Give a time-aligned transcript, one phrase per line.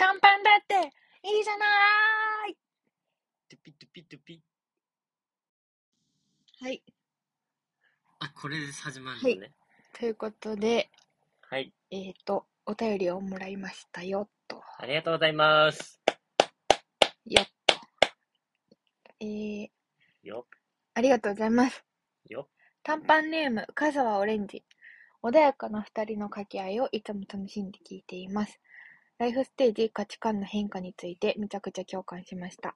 [0.00, 0.74] 短パンだって
[1.28, 1.66] いいじゃな
[2.48, 2.56] い
[3.50, 4.42] トゥピトゥピトゥピ。
[6.58, 6.82] はい。
[8.20, 9.52] あ、これで始まるのはいね。
[9.92, 10.88] ということで、
[11.50, 11.74] はい。
[11.90, 14.62] えっ、と、お便りをもらいましたよ、と。
[14.78, 16.00] ありがとうございます。
[17.26, 17.74] よっと。
[19.20, 19.68] えー、
[20.22, 20.46] よ
[20.94, 21.76] ありがとうございます。
[21.76, 21.82] っ、
[22.30, 22.52] よっ。
[22.84, 24.64] 短パンネーム、香沢オレンジ。
[25.22, 28.58] 穏やかな二人の掛け合いをいつも楽しんで聞いています。
[29.20, 32.74] ライフステージ、価値観の変化についてめちゃくちゃ共感しました。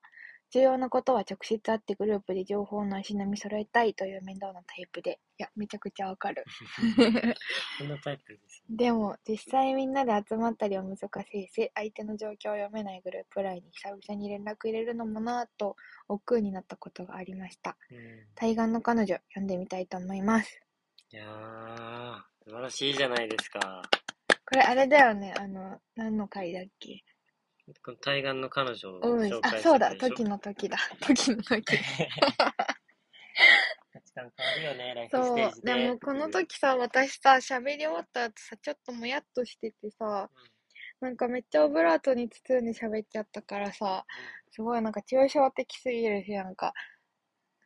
[0.51, 5.21] 重要なことは直接会ってグループで情報の足並み揃えたいという面倒なタイプで。
[5.39, 6.45] いや、めちゃくちゃわかる。
[7.79, 8.77] こんなタイプですね。
[8.77, 15.77] でも、実際みんなで集まったりは難しいし、相手の状況を読めないグループ LINE に久々に連絡入れるのもなぁと、
[16.09, 17.79] 億劫になったことがありました。
[17.91, 18.27] うん。
[18.35, 20.61] 対岸の彼女、読んでみたいと思います。
[21.11, 23.83] いやー、素晴らしいじゃないですか。
[24.47, 27.03] これあれだよね、あの、何の回だっけ？
[27.83, 29.21] この対岸の彼女をうん。
[29.27, 30.77] 紹、介あ、そうだ、時の時だ。
[31.01, 31.79] 時の時。
[33.93, 35.75] 価値観変わるよね、ライフスそうテージ、で。
[35.75, 40.31] でもこの時さ、私さ、喋り終わった後さ、ちょっともやっとしててさ、
[41.01, 44.05] なんかめっちゃオブラートに包んで喋っちゃったからさ、
[44.51, 46.73] すごいなんか抽象的すぎるし、なんか、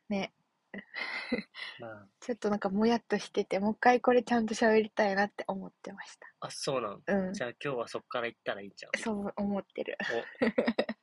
[0.09, 0.38] ね、うん。
[1.79, 7.01] まあ、ちょっとなんかもやっとしてて、もう一回これちゃんと喋りたいなって思ってましあ、そうなん。
[7.01, 7.13] た。
[7.13, 7.33] うん。
[7.33, 8.91] じゃあ今日はそっから行ったらいいじゃん。
[8.99, 9.97] そう思ってる。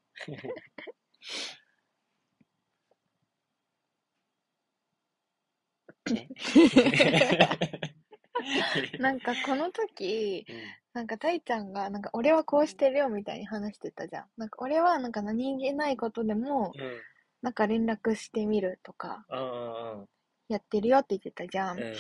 [9.00, 10.56] なんかこの時、うん
[10.96, 14.30] なんかたいちゃんが、なんか俺はこうしてるよみたいに話してたじゃん。
[14.38, 17.00] なんか俺はなんか何気ないことでも、うん。
[17.42, 20.04] なんか連絡してみるとか、あ
[20.48, 21.80] やってるよって言ってたじゃあ、ん。
[21.80, 21.94] うん。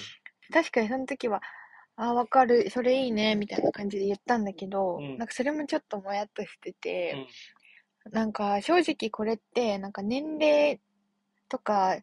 [0.52, 1.40] 確かにその時は、
[1.96, 5.18] ああ、わかる、それいいね、みたいな感じで言ったんだけど、うん。
[5.18, 7.26] なんかそれもちょっともやっとしてうて、
[8.08, 8.12] ん。
[8.12, 10.80] なんか正直これって、なんか年齢
[11.48, 11.96] とか、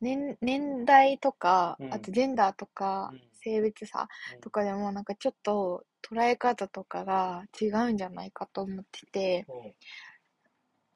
[0.00, 1.94] 年、年代とか、うん。
[1.94, 3.20] あとジェンダーとか、うん。
[3.42, 4.08] 性別差
[4.40, 9.74] とかでもなんかちょっと捉え方とかが違うんじゃないかと思ってて、うん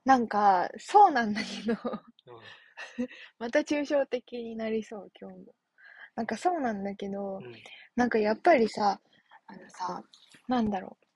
[0.06, 2.38] なんかそうなんだけど、うん。
[3.38, 5.54] また抽象的になりそう、今日も。
[6.14, 7.44] なんかそうなんだけど、うん。
[7.96, 9.00] なんかやっぱりさ、
[9.48, 10.02] あのさ、
[10.48, 11.06] なんだろう。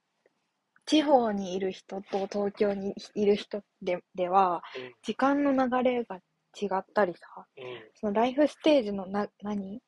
[0.87, 4.63] 地方にいる人と東京にいる人ででは、
[5.03, 6.17] 時間の流れが
[6.61, 7.65] 違ったりさ、うん。
[7.95, 9.81] そのライフステージのな、何？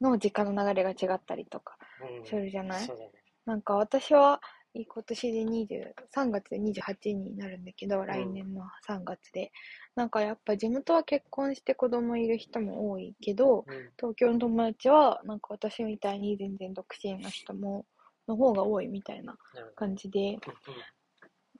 [0.00, 2.26] の時間の流れが違ったりとかうん。
[2.26, 3.10] するじゃない、そうだね。
[3.46, 4.40] なんか私は
[4.74, 9.52] 今年で20、3月で28になるんだけど、来年の3月で。
[9.94, 13.90] なんかやっぱ地元は結婚して子供いる人も多いけど、うん。
[13.96, 17.86] 東京の友達はなんか私みたいに全然独身の人も、
[18.26, 19.76] の方が多いみたいななるほど。
[19.76, 20.38] 感じで、うん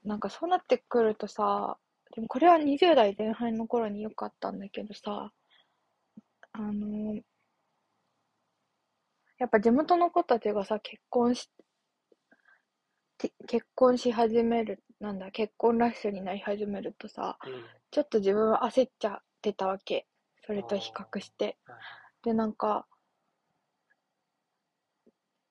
[0.03, 1.77] なんかそうなってくるとさ、
[2.13, 5.31] でもこれは20代前半の頃によかったんだけどさ、
[6.51, 7.15] あの
[9.37, 11.54] やっぱ地元の子たちがさ、結婚し、て
[13.47, 17.65] 結婚し始める、なんだ、結婚ラッシュになり始めるとさ、うん。
[17.91, 20.07] ちょっと自分は焦っちゃってたわけ。
[20.45, 21.57] それと比較して。
[21.65, 21.77] はい
[22.23, 22.87] で、なんか、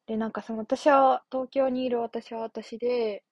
[0.07, 3.23] で、なんかその私は、東京にいる私は私で、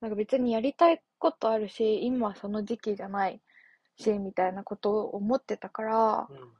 [0.00, 3.40] なんか別にやりたいことあるし、今はその時期じゃない
[3.96, 6.52] し、みたいなことを思ってたから、うん。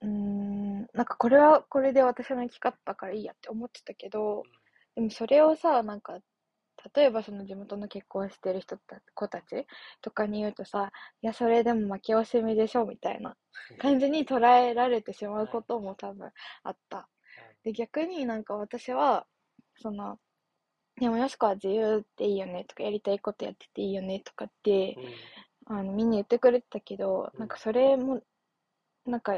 [0.00, 4.42] うーん、なんかこれはこれで私の生き方だからいいやって思ってたけど、
[4.96, 6.18] でもそれをさ、なんか、
[6.94, 9.66] 例えばその地元の結婚してる人た子たち
[10.02, 10.90] とかに言うとさ、
[11.22, 13.36] いや、それでも負け惜しみでしょみたいな
[13.78, 16.30] 感じに捉えられてしまうことも多分
[16.64, 17.08] あった。
[17.64, 19.26] で、逆になんか私は、
[19.82, 20.18] その、
[21.00, 24.96] でもよしこは自由でいいよねとか、やりたいことやってていいよねとかって、
[25.68, 25.78] うん。
[25.78, 28.22] あの、みんな言ってくれてたけど、うんなんかそれも、
[29.06, 29.34] なんか、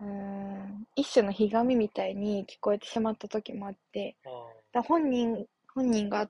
[0.00, 4.28] うーん、一種のひがみみたいに聞こえてしまった時もあって、あ
[4.72, 6.28] だ本人、本人が、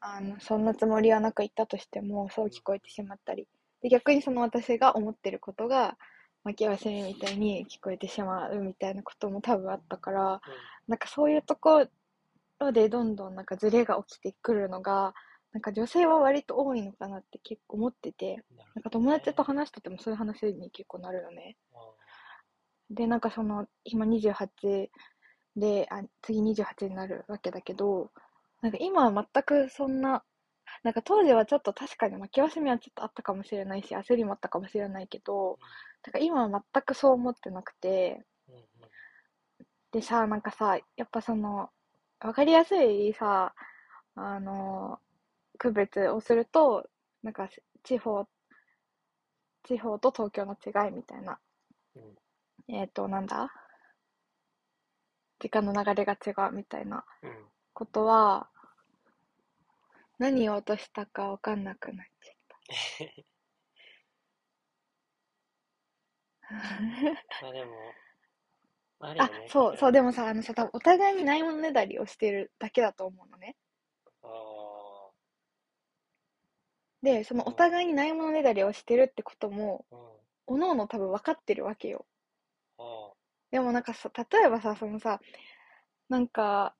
[0.00, 3.46] あの、そんなつもりはなく言ったとしても、そう聞こえてしまったり。
[3.82, 5.96] で、逆にその私が思ってることが、
[6.44, 10.40] 負け忘れみたいに聞こえてしまうみたいなことも多分あったから、
[10.86, 11.86] なんかそういうとこ
[12.60, 15.14] ろでどんどんなんかズレが起きてくるのが、
[15.52, 21.56] なんか女性は割と多いのかなって結構思ってて、うんなるなんか友達と話しててもそういう話に結構なるよね。
[22.90, 24.90] で、なんかその、今28
[25.56, 28.10] で、あ、次28になるわけだけど、
[28.60, 30.24] なんか今は全くそんな、
[30.82, 35.58] なんか当時はちょっと確かに負け惜しみはちょっとあったかもしれないし、焦りもあったかもしれないけど、
[36.02, 38.24] なんか今は全くそう思ってなくて、
[39.92, 41.70] でさ、なんかさ、やっぱその、
[42.20, 43.54] わかりやすいさ、
[44.16, 44.98] あの、
[45.58, 46.88] 区別をすると、
[47.22, 47.48] なんか
[47.82, 48.26] 地方、
[49.64, 51.38] 地方と東京の違いみたいな。
[52.68, 53.50] うんえっ、と、なんだ？
[55.38, 57.48] 時間の流れが違うみたいなうん。
[57.74, 58.50] ことは、
[60.18, 62.58] 何言おうとしたかわかんなくなっちゃった。
[67.40, 67.94] まあでも、
[69.00, 69.94] あるよあね。、そう、そう、で。
[69.98, 73.56] でもさ、あのさ、多分お互いにないものねだりをしてるだけだと思うのね。
[77.02, 79.98] で、そのお互いにないものねだりをしてるってことも、うん。
[80.46, 82.06] おのおの多分分かってるわけよ。
[83.54, 85.20] でもなんかさ、例えばさ、そのさ、
[86.08, 86.74] なんか、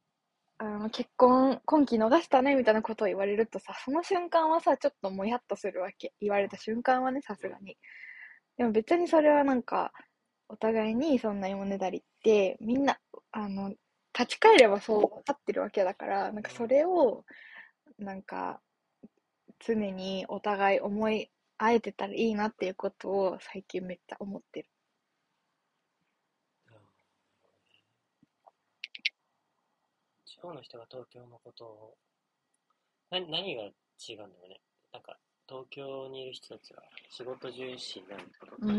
[0.59, 6.15] あの、結婚、今期逃したねみたいなことを言われるとさ、その瞬間はさ、ちょっともやっとするわけ。
[6.21, 7.79] 言われた瞬間はね、さすがに。
[8.59, 9.93] でも別にそれはなんか、
[10.49, 12.99] お互いにそんな芋ねだりって、みんな、
[13.31, 13.69] あの、
[14.13, 17.25] 立ち返ればそう分かってるわけだから、なんかそれを、
[18.01, 18.61] なんか、
[19.61, 24.74] 常にお互い思い合えてたらいいなっていうことを最近めっちゃ思ってる。
[30.35, 31.97] 地方の人が東京のことを、
[33.11, 33.71] な、何が違う
[34.15, 34.61] んだろうね。
[34.93, 35.17] なんか、
[35.49, 38.73] 東京にいる人たちは仕事重視になるってことうー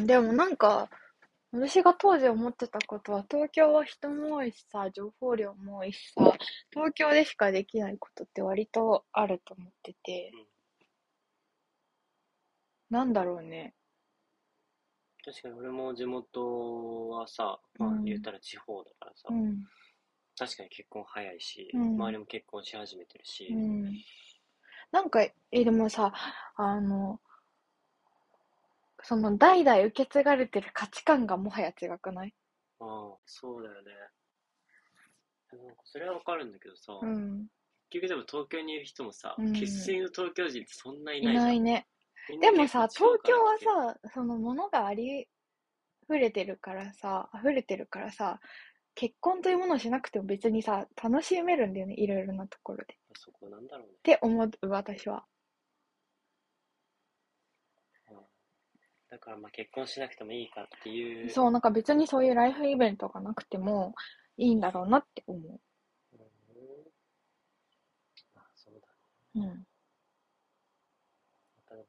[0.00, 0.88] ん、でもなんか、
[1.52, 6.32] 私が当時思ってたことは、東京は人も多いしさ、情報量も多いしさ、
[6.72, 10.36] 東京でしかできないことって割とあると思ってて、う
[12.94, 12.96] ん。
[12.96, 13.74] なんだろうね。
[15.22, 18.04] 確かに俺も地元はさ、まあうん。
[18.04, 19.66] 言ったら地方だからさ、うん、
[20.38, 23.84] 確かに結婚早いし、うん周りも結婚し始めてるし、うん。
[24.90, 25.34] なんか、え、
[25.64, 26.12] でもさ、
[26.56, 27.20] あの、
[29.02, 32.34] その代々受け継がれてる価値観がもはや違くない？
[32.80, 33.92] ああ、そうだよね。
[35.52, 37.46] なんかそれはわかるんだけどさ、うん。
[37.90, 41.46] 結局でも東京にいる人もさ、うん生粋の東京人ってそんないいないじゃん。
[41.46, 41.86] ないね。
[42.40, 45.28] でもさ、東京はさ、そのものがあり
[46.06, 48.40] ふれてるからさ、溢れてるからさ、
[48.94, 52.94] 結婚というものをしなくても別にさ、楽しめるんだよね、いろいろなところで。
[52.94, 53.94] っそこなんだろうね。
[54.02, 55.24] て思う、私は。
[58.10, 58.18] うん
[59.10, 61.30] だからまあ結婚しなくてもいいかっていう。
[61.30, 63.94] そう、なんか別にそういうライフイベントがなくても
[64.36, 65.42] いいんだろうなって思う。
[65.42, 66.20] うん。
[68.34, 69.46] まあそうだね。
[69.46, 69.66] うん。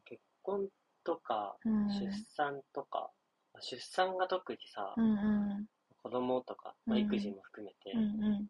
[0.05, 0.67] 結婚
[1.03, 3.09] とか、うん出産とか、
[3.53, 5.15] まあ出産が特にさ、うんう
[5.61, 5.65] ん。
[6.05, 8.47] 子供とか、まあ、うん育児も含めて、うんうん。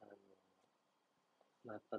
[0.00, 0.10] あの
[1.66, 1.98] まあ、やっぱ、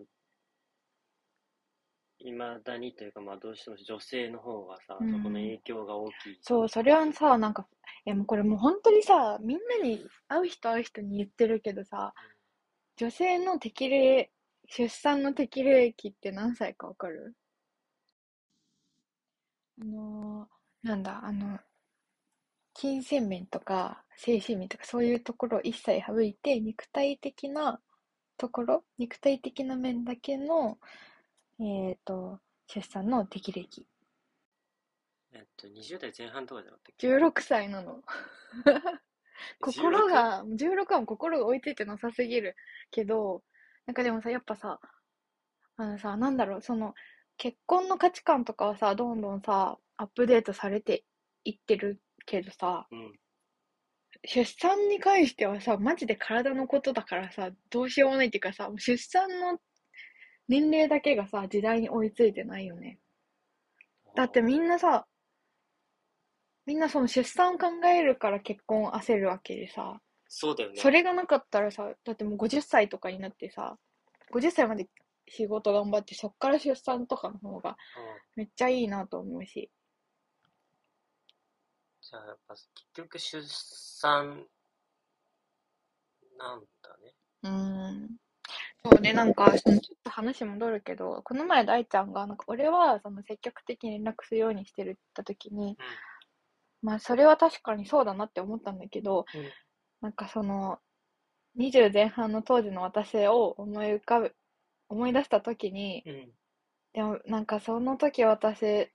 [2.22, 6.40] いまだにというか、まあ、どうしても女性の方がさ、うんそこの影響が大きい。
[6.42, 7.68] そう、それはさ、なんか、
[8.08, 12.16] え、もうこれもう本当にさ、みんなに会う人会う人に言ってるけどさ、
[12.98, 14.32] 女性の適齢、
[14.70, 17.36] 出産の適齢期って何歳かわかる？
[19.82, 21.60] あのーなんだ、あの、
[22.80, 27.81] 金銭面とか精神面とかそういうところを一切省いて、肉体的な
[28.38, 30.78] ところ、肉体的な面だけの、
[31.60, 33.86] えっと、出産の適齢期。
[35.34, 38.02] えっと、20代前半とかじゃなかったっけ？16歳なの。
[39.60, 40.10] 心 16?
[40.10, 42.56] が、16はもう心が追いついてなさすぎる
[42.92, 43.44] けど、
[43.88, 44.80] なんかでもさ、やっぱさ、
[45.76, 46.95] あのさ、なんだろう、その、
[47.36, 51.04] 結婚の価値観とかはさ、どんどんさ、アップデートされて
[51.44, 53.14] いってるけどさ、うん。
[54.26, 59.59] 出産に関してはさ、マジで体のことだからさ、どうしようもないっていうかさ、出産の
[60.48, 63.00] 年齢だけがさ、時代に追いついてないよね。
[64.16, 65.07] だってみんなさ、
[66.66, 70.76] みんなその出産を考えるから結婚を焦るわけでさ、そうだよね。
[70.78, 73.78] それがなかったらさ、だってもう50歳とかになってさ、
[74.33, 74.88] 50歳まで
[75.28, 77.76] 仕事頑張って、そっから出産とかの方がうん
[78.36, 79.71] めっちゃいいなと思うし。
[82.09, 84.47] じゃあ、やっぱ、結局出産、
[86.39, 87.13] なんだね。
[87.44, 87.51] うー
[88.06, 88.09] ん。
[88.83, 95.78] そうで、なんか、そのちょっと話戻るけど、この前大ちゃんが、なんか俺はその積極的に連絡するようにしてるって言った時に、
[96.81, 99.42] まあそれは確かにそうだなって思ったんだけど、うん
[100.01, 100.80] なんかその、
[101.56, 104.35] 20前半の当時の私を思い浮かぶ、
[104.87, 106.13] 思い出した時に、うん。
[106.13, 106.31] うん。
[106.94, 108.89] でもなんかその時私、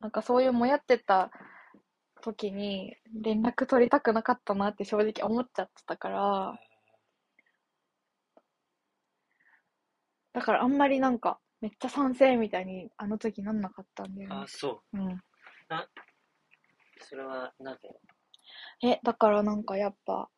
[0.00, 1.30] なんかそういうもやってた
[2.24, 6.58] 時に連絡取りたくなかったなって正直思っちゃってたから、
[10.32, 14.44] だからあんまりなんかめっちゃ賛成みたいにあの時なんなかったんだよねあ、。
[14.48, 14.98] そう。
[14.98, 15.20] うん。
[17.00, 17.90] それは、なぜ？
[18.82, 20.30] え、だからなんかやっぱ、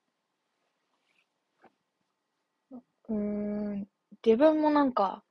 [3.08, 3.86] うーん、
[4.24, 5.22] 自分もなんか、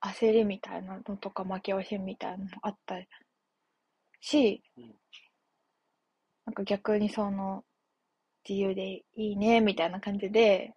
[0.00, 2.96] 焦りみたいなのとか負け惜しみみたいなのもあった
[4.20, 4.94] し、うん
[6.48, 7.62] なんか逆にその、
[8.48, 10.72] 自由でいいね、みたいな感じで。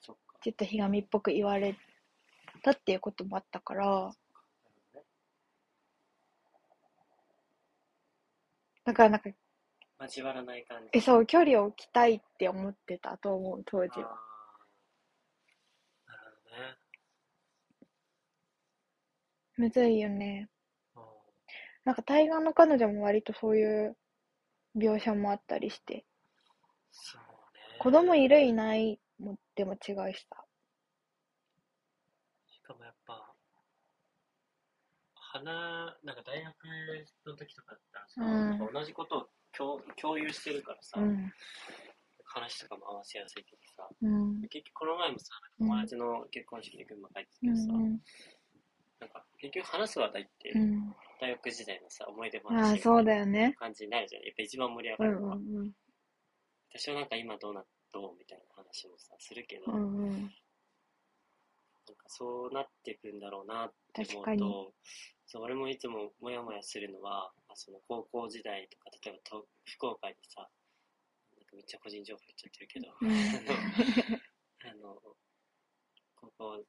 [0.00, 0.16] ちょ
[0.52, 1.76] っとひがみっぽく言われ
[2.62, 4.12] たっていうこともあったから。
[8.84, 9.30] だからなんか、
[9.98, 10.90] 交わらない感じ。
[10.92, 14.16] え、そう、距離を置きたいって思ってたと思う、当時は。
[16.06, 16.76] なるほどね。
[19.56, 20.48] むずいよね。
[20.94, 21.02] うん
[21.84, 23.96] なんか対岸の彼女も割とそういう
[24.76, 26.04] 描写もあったりして、
[26.92, 27.20] そう
[27.54, 27.78] ね。
[27.78, 30.44] 子供いるいないもでも違うしさ。
[32.46, 33.34] しかもやっぱ、
[35.14, 36.54] 花、なんか大学
[37.26, 41.32] の時とかだったらさ、うん同じことを共共有してるからさ、うん。
[42.24, 44.40] 話とかも合わせやすいけどさ、うん。
[44.48, 45.26] 結局この前もさ、
[45.60, 48.00] うん友達の結婚式で群馬帰ってたうけどさ、ん。
[49.00, 50.94] なんか結局話す話題って、うん。
[51.20, 53.56] 大学時代のさ、思い出ああ、話そうみたいなだよね。
[53.58, 54.22] 感じになるじゃん。
[54.22, 55.36] やっぱ一番盛り上がるのは。
[55.36, 55.72] うんうん
[56.76, 59.78] 私はなんか今どうな、どうみたいな話もさ、するけど、うん。
[59.78, 60.10] うんうん。
[60.10, 64.72] なんかそうなっていくんだろうなって思う確かにと、
[65.26, 73.10] そう俺もいつもモヤモヤするのは、まあその高校時代とか、例えばと福岡にさ、なんかめっちゃ個人情報言っちゃってるけど、うん
[74.66, 74.98] あの、
[76.16, 76.64] 高校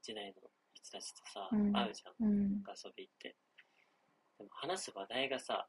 [0.00, 0.50] 時代の
[0.86, 2.26] 人たちとさ、うん会うじゃん。
[2.26, 3.36] うん遊び行って。
[4.38, 5.66] でも話す話題がさ、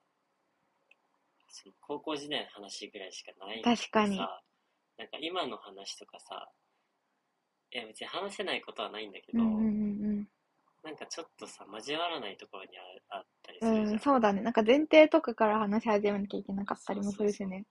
[1.50, 6.50] その高校時代の話ぐらいしかない確かになんか今の話とかさ、
[7.72, 9.64] いや別に話せないことはないんだけど、うんう
[10.24, 10.28] ん
[10.84, 12.70] なんかちょっとさ、交わらないところに
[13.10, 13.76] ああったりすうん。
[13.82, 13.94] るじゃん。
[13.94, 14.42] うん、そうだね。
[14.42, 17.66] なんか前提とかから話し始めなきゃいけなかったりもするしね。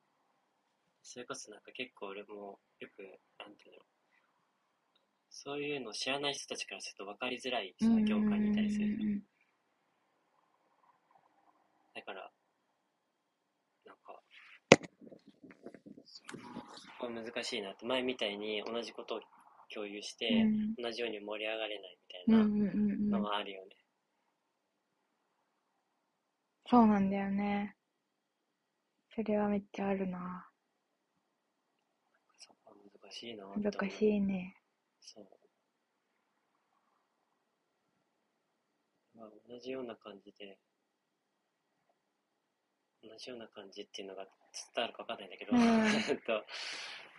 [1.02, 3.02] それこそなんか結構俺もよく、
[3.38, 3.82] なんていうの、
[5.38, 9.22] そういうのを知らない人たちからすると分かりづらいさ、業界にいたりする。
[11.94, 12.30] だから、
[13.84, 14.22] なんか、
[16.06, 16.22] そ
[16.98, 19.20] こは難しいなって、前みたいに同じことを
[19.72, 23.24] 共有して、うん同じように盛り上がれないみたいなのうん。
[23.24, 23.76] はあるよね。
[26.68, 27.76] そうなんだよね。
[29.14, 30.48] それはめっちゃあるな。
[32.38, 34.55] そこは難しいな難しいね。
[35.06, 35.26] そう。
[39.14, 40.58] まあ、同じような感じで、
[43.02, 44.26] 同じような感じっていうのが
[44.74, 45.60] 伝わるかわかんないんだけど、うん
[46.10, 46.44] えっと、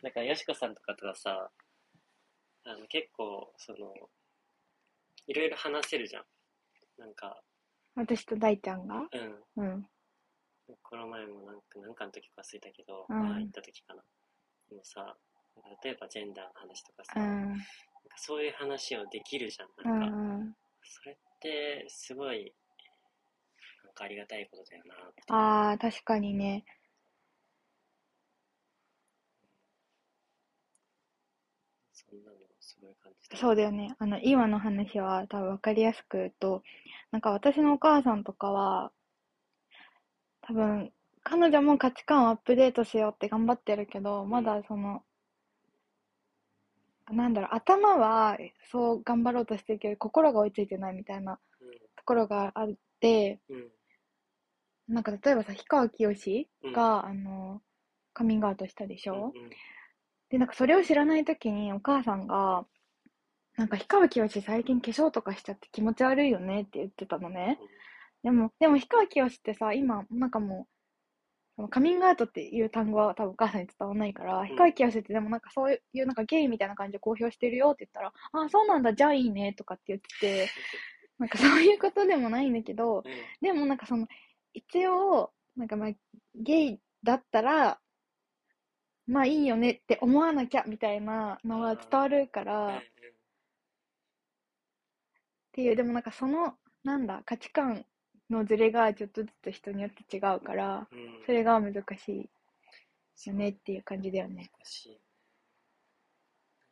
[0.03, 1.49] なんか、よしこさんとかとはさ、
[2.65, 3.93] あの、結構、その、
[5.25, 6.25] いろいろ話せるじゃん。
[6.97, 7.41] なんか、
[7.95, 9.07] 私と大ちゃんが？
[9.11, 9.43] うん。
[9.55, 9.89] うん。
[10.83, 14.03] この前もなんか、なんかの時か忘れたけど、うんまあ行った時かな。
[14.69, 15.17] でもさ、
[15.83, 17.59] 例えばジェンダーの話とかさ、うなんん。
[17.59, 17.65] か
[18.17, 19.69] そういう話をできるじゃん。
[19.85, 20.53] うなんか、んうん。
[20.83, 22.53] それってすごい
[23.83, 26.65] なんかありがたいことだよなってああ、確かにね。
[31.93, 33.95] そんなのすごい感じたそうだよね。
[33.99, 36.63] あの、今の話は多分分かりやすく言うと、
[37.11, 38.91] なんか私のお母さんとかは、
[40.41, 40.91] 多分、
[41.23, 45.03] 彼女も価値観をアップデートしようって頑張ってるけど、まだその、
[47.11, 48.37] なんだろう、頭は
[48.71, 51.39] そう頑張ろうとしてるけど、心が追いついてないみたいな
[51.95, 53.55] ところがあって、うん。
[53.57, 53.71] うん
[54.87, 57.61] なんか例えばさ、氷川きよしが、あの、
[58.13, 59.49] カミングアウトしたでしょ、うんうん
[60.29, 62.65] で、なんかそれを知らないときにお母さんが、
[63.57, 67.59] なんか氷川きよし最近化粧とかしちゃって気持ち悪いよねって言ってたのね。
[68.23, 70.76] でも、でも氷川きよしってさ、今、なんかもう、
[71.69, 80.49] カミングアウトっていう単語は多分お母さんに伝わらないから、氷川きよしってでもなんかそういうなんかゲイみたいな感じで公表してるよって言ったら、ああ、そうなんだ、じゃあいいねとかって言ってて、
[81.17, 83.03] なんかそういうことでもないんだけど、うん。
[83.41, 84.07] でもなんかその、
[84.53, 85.91] 一応、なんかまあ、
[86.35, 87.79] ゲイだったら、
[89.07, 92.81] まあいいよねって思わなきゃみたいなのが伝わるかうんら、っ
[95.53, 97.85] ていう、でもなんかその、なんだ、価値観
[98.29, 100.99] のズレがちょっとずつ人によって違うから、うん。
[100.99, 102.29] うんそれが難し
[103.25, 104.49] いよねっていう感じだよね。
[104.57, 104.89] 難しい。
[104.89, 104.97] なん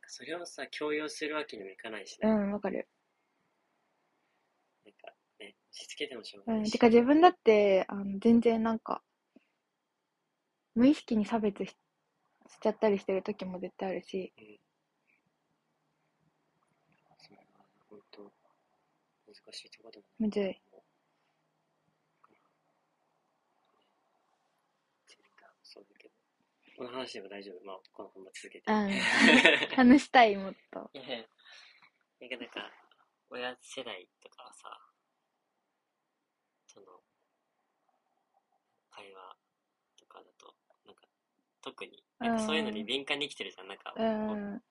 [0.00, 2.88] かそれをさ強要するわけにもいかないしね、うん、わかる。
[4.84, 9.02] なんかね押し付けてもしょううん、がないし、てか自分だって、あの、全然なんか、
[10.74, 11.76] 無意識に差別し
[12.48, 14.58] しちゃったりしてる時も絶対あるし、うん。
[17.18, 17.42] それは
[17.90, 18.22] 本当
[19.26, 20.62] 難しいところでもむずい。
[25.06, 26.14] ジェンダーもそうだけど
[26.76, 28.70] この話でも大丈夫まあ、このまま続けて。
[28.70, 28.90] うん
[29.74, 30.90] 話したい、もっと。
[30.92, 31.26] いやいや、
[32.20, 32.72] なんかなんか、
[33.30, 34.78] 親世代とかはさ、
[36.66, 37.02] その、
[38.90, 39.36] 会話
[39.96, 40.54] とかだと、
[40.84, 41.08] なんか、
[41.62, 43.68] 特に、なんかそういうのに敏感に生きてるじゃん。
[43.68, 44.62] なんか、うん。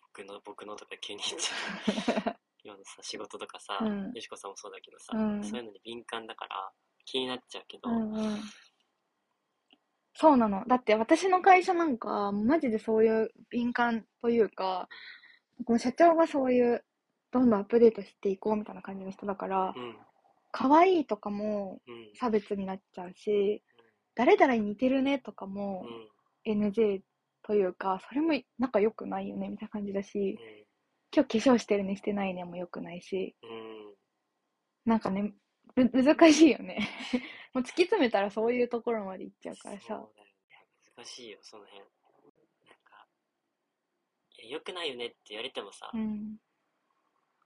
[0.00, 2.36] 僕の、僕のとか急に言っちゃう。
[2.62, 6.72] 今のさ、仕事とかさ、うんよしこさんもそうだけどさ、うんそういうのに敏感だから、
[7.06, 8.40] 気になっちゃうけど、うんうん。
[10.14, 10.64] そうなの。
[10.66, 14.88] だって私の会社なんか、マジでそういう敏感というか、
[15.64, 16.84] この社長がそういう、
[17.30, 19.96] どんどんアップデートしていこうみたいな感じの人だからう、ん、
[20.50, 23.62] 可愛いとかもうん、差別になっちゃうし、
[24.14, 25.86] 誰々に似てるねとかも
[26.46, 27.00] うん、NG
[27.42, 30.64] というか、それも仲良くないよねみたいな感じだし、うん、
[31.14, 33.94] 今日化粧してるねしてないねも良くないし、うん、
[34.84, 35.32] なんかね、
[35.76, 36.88] む難しいよね。
[37.52, 39.86] もう突き詰めたらそういうところまで行っちゃうからさ。
[39.86, 40.66] そうだよね。
[40.96, 41.80] 難しいよ、その辺。
[41.80, 43.06] なんか、
[44.38, 46.38] いや、良くないよねって言われてもさう、ん。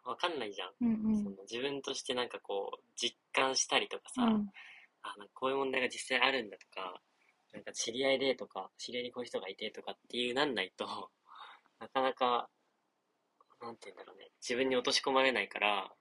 [0.04, 0.75] わかんないじゃん。
[0.80, 1.25] うんうん。
[1.25, 4.50] その自分としてなんかこう、実感したりとかさ、うん
[5.06, 7.00] あ、なんかこういう問題が実際あるんだとか、
[7.52, 10.87] なんか知り合いでとか、知り合いにこういう人がいてとかっていうなんないと、
[11.78, 12.50] なかなか、
[13.61, 15.95] なんて言うんだろうね、自分に落とし込まれないから、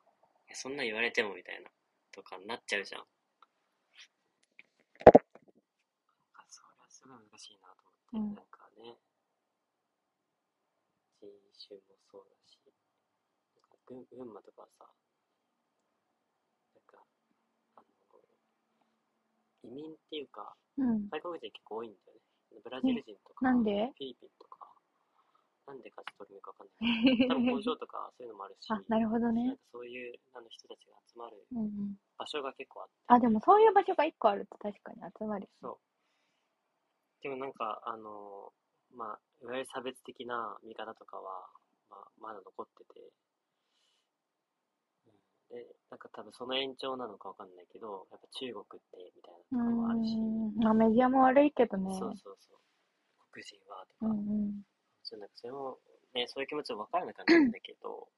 [0.53, 1.69] そんなん言われてもみたいな、
[2.15, 3.03] とかになっちゃうじゃん。
[6.47, 7.83] それはすごい難しいなと
[8.15, 8.95] 思って、うんなんかね、
[11.19, 11.27] 人
[11.67, 12.55] 種もそうだし、
[13.59, 14.87] なんか群群馬とかはさ、
[16.73, 17.03] なんか、
[17.75, 18.23] あの、
[19.67, 21.09] 移民っていうか、うん。
[21.11, 22.19] 外国人結構多いんだよ
[22.55, 22.63] ね。
[22.63, 23.91] ブラジル人とか、なんで？
[23.97, 24.54] フィリピンとか、
[25.67, 29.57] なんでかちょっとよくわかんないけど、多分工場とかそういうのもあるし、 あ、なるほどねか。
[29.73, 31.47] そういうあの人たちが集まる。
[32.17, 35.49] 場所が結構あって、あ、でもそういう場所が一個あると確かに集まる。
[35.61, 35.79] そう。
[37.21, 38.53] でもなんか、あの、
[38.93, 41.49] まあ、いわゆる差別的な見方とかは、
[41.89, 43.01] まあ、まだ残ってて、
[45.07, 50.55] うん、で、なんか多分その延長なのかわかんないけど、やっぱ中国って、みたいなうとかもあるし、ん。
[50.61, 51.97] まあメディアも悪いけどね。
[51.97, 52.59] そうそうそう。
[53.31, 54.61] 黒人はとか、うんうん。
[55.05, 55.77] そうなんかそれも、
[56.13, 58.09] ね、そういう気持ちも分からなくはないんだけど、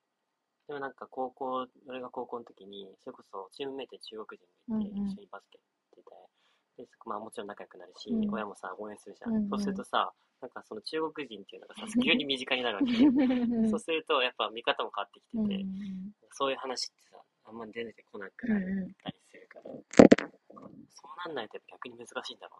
[0.66, 8.32] でもなんか高校、俺が高校の時に、それこそチームメイトに中国人がいて、一緒にバスケやってて、で、まあもちろん仲良くなるし、うん。
[8.32, 9.30] 親もさ、応援するじゃん。
[9.30, 9.48] うんうん。
[9.50, 12.92] そうするとさ、なんかその中国人っていうのがさ、急に身近になるわけ。
[13.68, 18.58] そうすると、やっぱ見方も変わってきてて、うんうんそういう話ってさ、あんま出てこなくなっ
[19.04, 22.58] たりするから、そうなんないと逆に難しいんだろ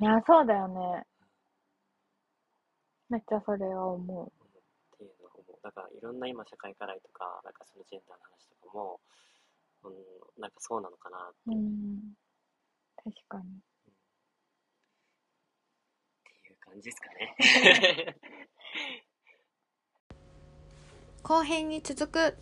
[0.00, 1.06] うな、いや、そうだよね。
[3.12, 4.32] めっちゃそれは思う。
[4.96, 5.60] っていうのを思う。
[5.62, 9.02] だからいろんな今社会課題とか、なんかそのジェンダーの話とかも、
[9.84, 9.92] うん、
[10.40, 12.14] なんかそうなのかなってうん。
[12.96, 13.44] 確かに。
[13.44, 13.48] っ
[16.24, 17.36] ていう感じですかね。
[21.22, 22.38] 後編に続く